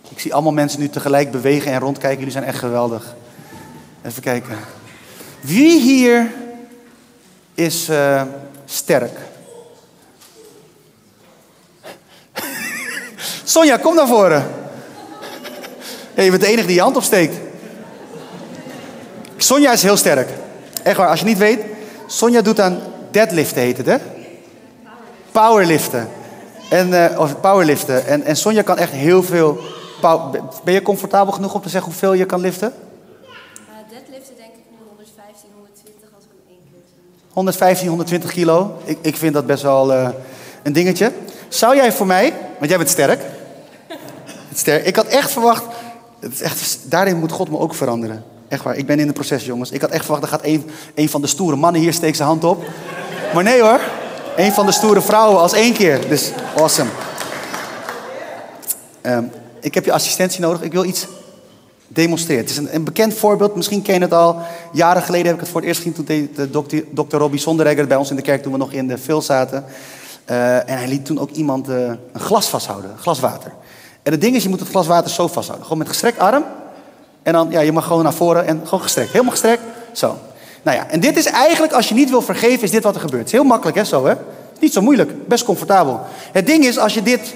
[0.09, 2.17] Ik zie allemaal mensen nu tegelijk bewegen en rondkijken.
[2.17, 3.15] Jullie zijn echt geweldig.
[4.01, 4.57] Even kijken.
[5.41, 6.31] Wie hier
[7.53, 8.23] is uh,
[8.65, 9.19] sterk?
[13.43, 14.45] Sonja, kom naar voren.
[16.15, 17.50] Je bent de enige die je hand opsteekt.
[19.43, 20.29] Sonja is heel sterk.
[20.83, 21.59] Echt waar, als je niet weet.
[22.07, 22.79] Sonja doet aan
[23.11, 23.97] deadliften, heet het hè?
[25.31, 26.09] Powerliften.
[26.69, 28.05] En, uh, of powerliften.
[28.07, 29.59] En, en Sonja kan echt heel veel...
[30.63, 32.73] Ben je comfortabel genoeg om te zeggen hoeveel je kan liften?
[32.73, 33.29] Uh,
[33.89, 36.79] deadliften denk ik nu 115, 120 als we één keer
[37.33, 38.77] 115, 120 kilo.
[38.83, 40.09] Ik, ik vind dat best wel uh,
[40.63, 41.11] een dingetje.
[41.47, 43.21] Zou jij voor mij, want jij bent sterk.
[44.53, 45.63] sterk ik had echt verwacht...
[46.19, 48.30] Het is echt, daarin moet God me ook veranderen.
[48.51, 49.71] Echt waar, ik ben in het proces, jongens.
[49.71, 52.27] Ik had echt verwacht, er gaat een, een van de stoere mannen hier steekt zijn
[52.27, 52.63] hand op.
[53.33, 53.79] Maar nee hoor,
[54.35, 56.07] een van de stoere vrouwen als één keer.
[56.09, 56.89] Dus awesome.
[59.01, 60.61] Um, ik heb je assistentie nodig.
[60.61, 61.07] Ik wil iets
[61.87, 62.41] demonstreren.
[62.41, 63.55] Het is een, een, bekend voorbeeld.
[63.55, 64.37] Misschien ken je het al.
[64.71, 66.05] Jaren geleden heb ik het voor het eerst gezien.
[66.05, 68.43] Toen de dokter, dokter Robbie Sonderegger bij ons in de kerk.
[68.43, 69.65] Toen we nog in de veel zaten.
[70.29, 71.75] Uh, en hij liet toen ook iemand uh,
[72.13, 72.91] een glas vasthouden.
[72.91, 73.51] Een glas water.
[74.03, 75.63] En het ding is, je moet het glas water zo vasthouden.
[75.63, 76.43] Gewoon met gestrekt arm.
[77.23, 79.11] En dan, ja, je mag gewoon naar voren en gewoon gestrekt.
[79.11, 79.61] Helemaal gestrekt.
[79.91, 80.17] Zo.
[80.61, 83.01] Nou ja, en dit is eigenlijk, als je niet wil vergeven, is dit wat er
[83.01, 83.23] gebeurt.
[83.23, 84.13] Het is heel makkelijk, hè, zo, hè?
[84.59, 85.27] Niet zo moeilijk.
[85.27, 85.99] Best comfortabel.
[86.31, 87.33] Het ding is, als je dit...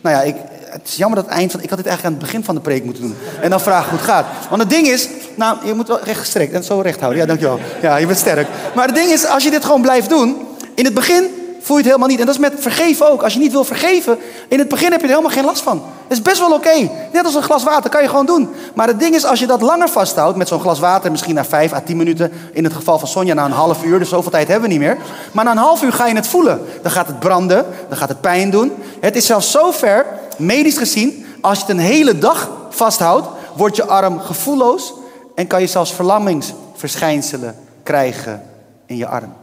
[0.00, 1.62] Nou ja, ik, het is jammer dat het eind van...
[1.62, 3.16] Ik had dit eigenlijk aan het begin van de preek moeten doen.
[3.40, 4.26] En dan vragen hoe het gaat.
[4.48, 5.08] Want het ding is...
[5.34, 7.20] Nou, je moet wel recht gestrekt en zo recht houden.
[7.20, 7.58] Ja, dankjewel.
[7.82, 8.48] Ja, je bent sterk.
[8.74, 10.36] Maar het ding is, als je dit gewoon blijft doen...
[10.74, 11.30] In het begin
[11.62, 12.20] voel je het helemaal niet.
[12.20, 13.22] En dat is met vergeven ook.
[13.22, 15.82] Als je niet wil vergeven, in het begin heb je er helemaal geen last van.
[16.08, 16.90] Dat is best wel oké.
[17.12, 18.48] Net als een glas water, kan je gewoon doen.
[18.74, 21.44] Maar het ding is, als je dat langer vasthoudt, met zo'n glas water, misschien na
[21.44, 24.30] 5 à 10 minuten, in het geval van Sonja na een half uur, dus zoveel
[24.30, 24.96] tijd hebben we niet meer.
[25.32, 26.60] Maar na een half uur ga je het voelen.
[26.82, 28.72] Dan gaat het branden, dan gaat het pijn doen.
[29.00, 33.84] Het is zelfs zover, medisch gezien, als je het een hele dag vasthoudt, wordt je
[33.84, 34.94] arm gevoelloos
[35.34, 38.42] en kan je zelfs verlammingsverschijnselen krijgen
[38.86, 39.41] in je arm.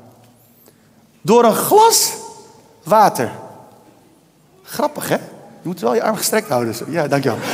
[1.21, 2.13] Door een glas
[2.83, 3.31] water
[4.69, 5.15] Grappig, hè?
[5.61, 6.75] Je moet wel je arm gestrekt houden.
[6.87, 7.37] Ja, dankjewel.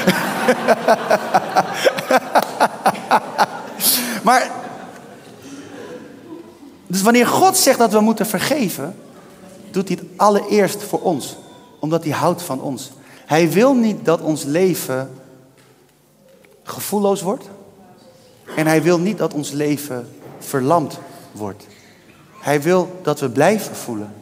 [4.24, 4.52] maar,
[6.88, 8.96] dus wanneer God zegt dat we moeten vergeven,
[9.72, 11.38] doet hij het allereerst voor ons.
[11.80, 12.92] Omdat hij houdt van ons.
[13.26, 15.12] Hij wil niet dat ons leven
[16.64, 17.46] gevoelloos wordt.
[18.56, 21.00] En hij wil niet dat ons leven verlamd
[21.32, 21.66] wordt.
[22.46, 24.14] Hij wil dat we blijven voelen.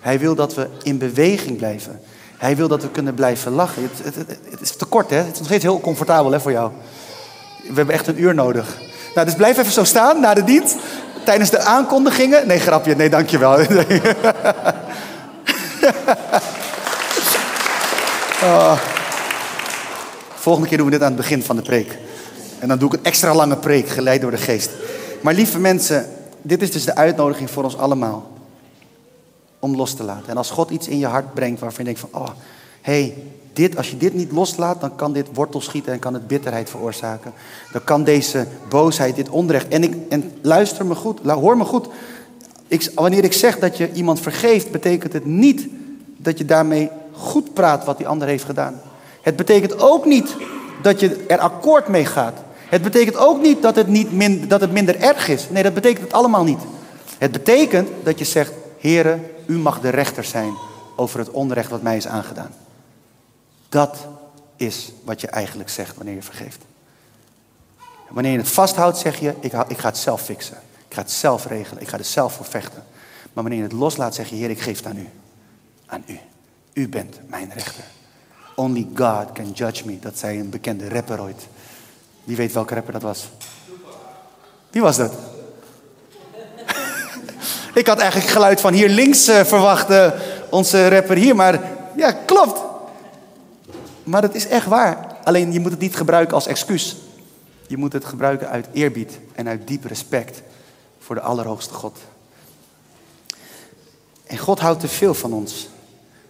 [0.00, 2.00] Hij wil dat we in beweging blijven.
[2.36, 3.82] Hij wil dat we kunnen blijven lachen.
[3.82, 5.16] Het, het, het, is te kort, hè?
[5.16, 6.70] Het is nog steeds heel comfortabel hè, voor jou.
[7.62, 8.78] We hebben echt een uur nodig.
[9.14, 10.76] Nou, dus blijf even zo staan na de dienst.
[11.24, 12.46] Tijdens de aankondigingen.
[12.46, 12.96] Nee, grapje.
[12.96, 13.56] Nee, dankjewel.
[13.56, 14.00] Nee.
[18.42, 18.78] oh.
[20.34, 21.98] Volgende keer doen we dit aan het begin van de preek.
[22.58, 24.70] En dan doe ik een extra lange preek, geleid door de geest.
[25.20, 26.15] Maar lieve mensen,
[26.46, 28.30] dit is dus de uitnodiging voor ons allemaal.
[29.58, 30.28] Om los te laten.
[30.28, 32.28] En als God iets in je hart brengt waarvan je denkt van, oh,
[32.80, 33.14] hey,
[33.52, 36.70] dit, als je dit niet loslaat, dan kan dit wortel schieten en kan het bitterheid
[36.70, 37.32] veroorzaken.
[37.72, 39.68] Dan kan deze boosheid, dit onrecht.
[39.68, 41.88] En, ik, en luister me goed, hoor me goed.
[42.68, 45.68] Ik, wanneer ik zeg dat je iemand vergeeft, betekent het niet
[46.16, 48.80] dat je daarmee goed praat wat die ander heeft gedaan.
[49.22, 50.36] Het betekent ook niet
[50.82, 52.38] dat je er akkoord mee gaat.
[52.68, 55.48] Het betekent ook niet dat het, niet dat het minder erg is.
[55.50, 56.60] Nee, dat betekent het allemaal niet.
[57.18, 60.54] Het betekent dat je zegt, Heere, u mag de rechter zijn
[60.96, 62.54] over het onrecht wat mij is aangedaan.
[63.68, 64.06] Dat
[64.56, 66.64] is wat je eigenlijk zegt wanneer je vergeeft.
[68.08, 70.56] Wanneer je het vasthoudt, zeg je, ik, ik ga het zelf fixen.
[70.88, 71.82] Ik ga het zelf regelen.
[71.82, 72.84] Ik ga er zelf voor vechten.
[73.32, 75.08] Maar wanneer je het loslaat, zeg je, Heer, ik geef het aan u.
[75.86, 76.18] Aan u.
[76.72, 77.84] U bent mijn rechter.
[78.54, 79.98] Only God can judge me.
[79.98, 81.46] Dat zei een bekende rapper ooit.
[82.26, 83.28] Wie weet welke rapper dat was?
[84.70, 85.12] Wie was dat?
[87.74, 90.10] ik had eigenlijk geluid van hier links uh, verwacht, uh,
[90.50, 91.36] onze rapper hier.
[91.36, 91.60] Maar
[91.96, 92.60] ja, klopt.
[94.02, 95.16] Maar dat is echt waar.
[95.24, 96.96] Alleen je moet het niet gebruiken als excuus.
[97.66, 100.42] Je moet het gebruiken uit eerbied en uit diep respect
[100.98, 101.98] voor de Allerhoogste God.
[104.26, 105.68] En God houdt te veel van ons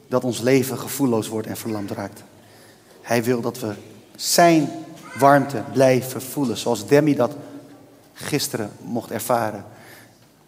[0.08, 2.22] dat ons leven gevoelloos wordt en verlamd raakt.
[3.02, 3.74] Hij wil dat we
[4.16, 4.70] zijn
[5.18, 7.36] warmte blijven voelen, zoals Demi dat
[8.12, 9.64] gisteren mocht ervaren.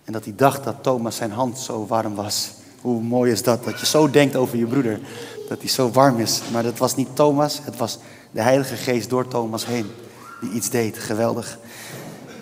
[0.04, 2.50] En dat hij dacht dat Thomas zijn hand zo warm was.
[2.80, 5.00] Hoe mooi is dat, dat je zo denkt over je broeder,
[5.48, 6.40] dat hij zo warm is.
[6.52, 7.98] Maar dat was niet Thomas, het was
[8.30, 9.90] de Heilige Geest door Thomas heen
[10.40, 10.98] die iets deed.
[10.98, 11.58] Geweldig.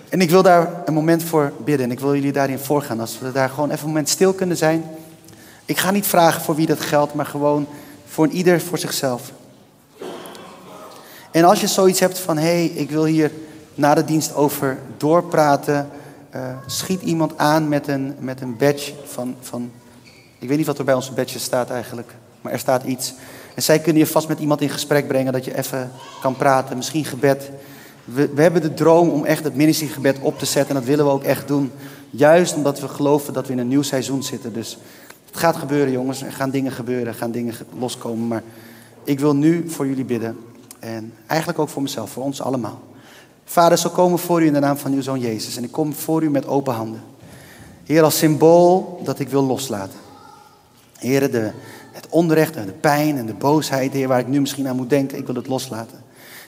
[0.08, 3.00] En ik wil daar een moment voor bidden en ik wil jullie daarin voorgaan.
[3.00, 4.84] Als we daar gewoon even een moment stil kunnen zijn.
[5.64, 7.66] Ik ga niet vragen voor wie dat geldt, maar gewoon
[8.06, 9.32] voor ieder voor zichzelf.
[11.36, 13.30] En als je zoiets hebt van, hé, hey, ik wil hier
[13.74, 15.88] na de dienst over doorpraten,
[16.34, 19.70] uh, schiet iemand aan met een, met een badge van, van,
[20.38, 23.14] ik weet niet wat er bij onze badge staat eigenlijk, maar er staat iets.
[23.54, 26.76] En zij kunnen je vast met iemand in gesprek brengen, dat je even kan praten,
[26.76, 27.50] misschien gebed.
[28.04, 31.04] We, we hebben de droom om echt het ministriegebed op te zetten en dat willen
[31.04, 31.72] we ook echt doen.
[32.10, 34.52] Juist omdat we geloven dat we in een nieuw seizoen zitten.
[34.52, 34.78] Dus
[35.26, 36.22] het gaat gebeuren, jongens.
[36.22, 38.28] Er gaan dingen gebeuren, er gaan dingen loskomen.
[38.28, 38.42] Maar
[39.04, 40.36] ik wil nu voor jullie bidden.
[40.86, 42.80] En eigenlijk ook voor mezelf, voor ons allemaal.
[43.44, 45.56] Vader, zo komen voor u in de naam van uw zoon Jezus.
[45.56, 47.02] En ik kom voor u met open handen.
[47.84, 49.98] Heer, als symbool dat ik wil loslaten.
[50.98, 51.50] Heer, de,
[51.92, 54.90] het onrecht en de pijn en de boosheid, Heer, waar ik nu misschien aan moet
[54.90, 55.98] denken, ik wil het loslaten.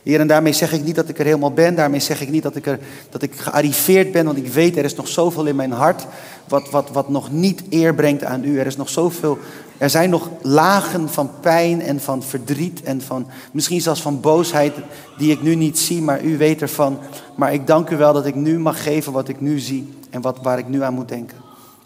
[0.02, 1.74] Heer, en daarmee zeg ik niet dat ik er helemaal ben.
[1.74, 2.78] Daarmee zeg ik niet dat ik, er,
[3.10, 4.24] dat ik gearriveerd ben.
[4.24, 6.06] Want ik weet, er is nog zoveel in mijn hart
[6.48, 8.58] wat, wat, wat nog niet eer brengt aan u.
[8.58, 9.38] Er is nog zoveel
[9.78, 14.74] er zijn nog lagen van pijn en van verdriet en van misschien zelfs van boosheid
[15.18, 16.98] die ik nu niet zie, maar u weet ervan.
[17.34, 20.20] Maar ik dank u wel dat ik nu mag geven wat ik nu zie en
[20.20, 21.36] wat, waar ik nu aan moet denken.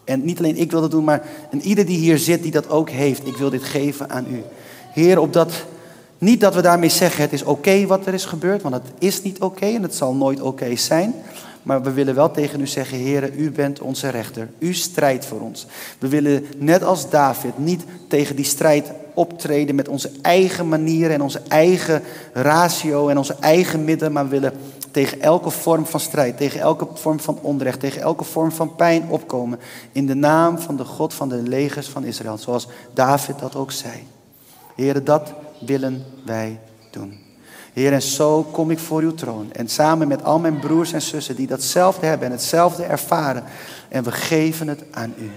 [0.03, 2.69] En niet alleen ik wil dat doen, maar en ieder die hier zit die dat
[2.69, 4.43] ook heeft, ik wil dit geven aan u.
[4.91, 5.51] Heer, opdat,
[6.17, 9.21] niet dat we daarmee zeggen het is oké wat er is gebeurd, want het is
[9.21, 11.15] niet oké en het zal nooit oké zijn.
[11.63, 14.49] Maar we willen wel tegen u zeggen, Heer, u bent onze rechter.
[14.59, 15.65] U strijdt voor ons.
[15.99, 21.21] We willen net als David niet tegen die strijd optreden met onze eigen manieren en
[21.21, 22.01] onze eigen
[22.33, 24.53] ratio en onze eigen middelen, maar we willen
[24.91, 29.03] tegen elke vorm van strijd, tegen elke vorm van onrecht, tegen elke vorm van pijn
[29.09, 29.59] opkomen.
[29.91, 33.71] In de naam van de God van de legers van Israël, zoals David dat ook
[33.71, 34.03] zei.
[34.75, 36.59] Heer, dat willen wij
[36.91, 37.22] doen.
[37.73, 39.51] Heer, en zo kom ik voor uw troon.
[39.51, 43.43] En samen met al mijn broers en zussen die datzelfde hebben en hetzelfde ervaren.
[43.89, 45.31] En we geven het aan u.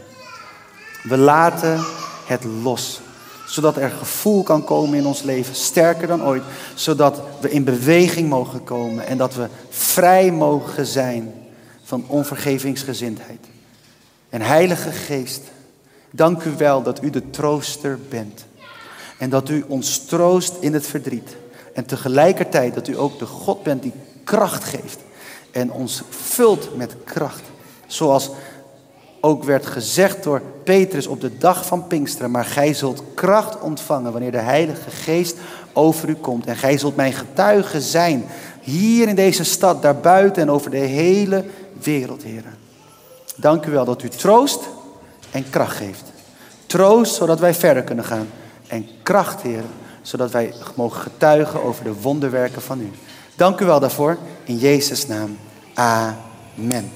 [1.02, 1.84] We laten
[2.26, 3.00] het los.
[3.46, 6.42] Zodat er gevoel kan komen in ons leven, sterker dan ooit.
[6.74, 11.34] Zodat we in beweging mogen komen en dat we vrij mogen zijn
[11.84, 13.46] van onvergevingsgezindheid.
[14.28, 15.42] En Heilige Geest,
[16.10, 18.44] dank u wel dat u de trooster bent.
[19.18, 21.36] En dat u ons troost in het verdriet.
[21.76, 23.92] En tegelijkertijd dat u ook de God bent die
[24.24, 24.98] kracht geeft.
[25.50, 27.42] En ons vult met kracht.
[27.86, 28.30] Zoals
[29.20, 32.30] ook werd gezegd door Petrus op de dag van Pinksteren.
[32.30, 35.36] Maar gij zult kracht ontvangen wanneer de Heilige Geest
[35.72, 36.46] over u komt.
[36.46, 38.24] En gij zult mijn getuige zijn.
[38.60, 41.44] Hier in deze stad, daarbuiten en over de hele
[41.82, 42.54] wereld, heren.
[43.36, 44.68] Dank u wel dat u troost
[45.30, 46.04] en kracht geeft.
[46.66, 48.28] Troost zodat wij verder kunnen gaan.
[48.66, 49.70] En kracht, heren,
[50.06, 52.90] zodat wij mogen getuigen over de wonderwerken van u.
[53.34, 54.18] Dank u wel daarvoor.
[54.44, 55.38] In Jezus' naam.
[55.74, 56.90] Amen.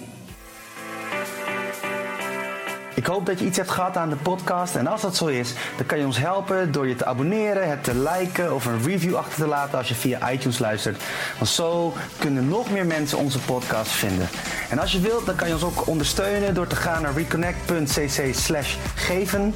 [2.94, 4.77] Ik hoop dat je iets hebt gehad aan de podcast.
[4.77, 7.85] En als dat zo is, dan kan je ons helpen door je te abonneren, het
[7.85, 11.03] te liken of een review achter te laten als je via iTunes luistert.
[11.37, 14.29] Want zo kunnen nog meer mensen onze podcast vinden.
[14.70, 18.35] En als je wilt, dan kan je ons ook ondersteunen door te gaan naar reconnect.cc
[18.35, 19.55] slash geven.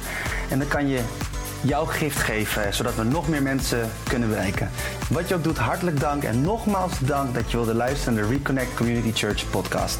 [0.49, 0.99] En dan kan je
[1.65, 4.69] jouw gift geven, zodat we nog meer mensen kunnen bereiken.
[5.09, 8.29] Wat je ook doet, hartelijk dank en nogmaals dank dat je wilde luisteren naar de
[8.29, 9.97] Reconnect Community Church podcast.